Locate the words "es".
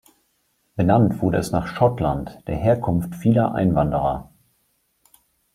1.37-1.51